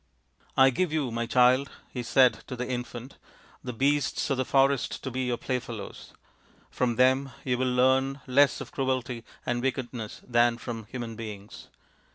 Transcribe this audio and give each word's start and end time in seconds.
"c 0.39 0.45
I 0.57 0.69
give 0.71 0.91
you, 0.91 1.11
my 1.11 1.27
child/ 1.27 1.69
he 1.91 2.01
said 2.01 2.39
to 2.47 2.55
the 2.55 2.67
infant,' 2.67 3.19
the 3.63 3.71
beasts 3.71 4.31
of 4.31 4.37
the 4.37 4.43
forest 4.45 5.03
to 5.03 5.11
be 5.11 5.25
your 5.25 5.37
playfellows: 5.37 6.13
from 6.71 6.95
them 6.95 7.29
you 7.43 7.55
will 7.59 7.71
learn 7.71 8.19
less 8.25 8.61
of 8.61 8.71
cruelty 8.71 9.23
and 9.45 9.61
wickedness 9.61 10.21
than 10.27 10.57
from 10.57 10.85
human 10.85 11.15
beings. 11.15 11.67